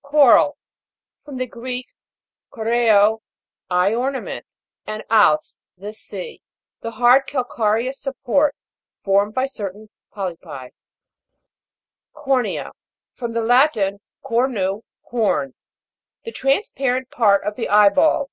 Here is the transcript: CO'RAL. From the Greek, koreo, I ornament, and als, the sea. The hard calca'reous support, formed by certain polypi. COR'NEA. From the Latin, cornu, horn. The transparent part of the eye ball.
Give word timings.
CO'RAL. 0.00 0.56
From 1.22 1.36
the 1.36 1.46
Greek, 1.46 1.88
koreo, 2.50 3.20
I 3.68 3.94
ornament, 3.94 4.46
and 4.86 5.04
als, 5.10 5.64
the 5.76 5.92
sea. 5.92 6.40
The 6.80 6.92
hard 6.92 7.26
calca'reous 7.26 7.96
support, 8.00 8.56
formed 9.04 9.34
by 9.34 9.44
certain 9.44 9.90
polypi. 10.10 10.70
COR'NEA. 12.14 12.70
From 13.12 13.34
the 13.34 13.42
Latin, 13.42 14.00
cornu, 14.24 14.80
horn. 15.02 15.52
The 16.24 16.32
transparent 16.32 17.10
part 17.10 17.44
of 17.44 17.56
the 17.56 17.68
eye 17.68 17.90
ball. 17.90 18.30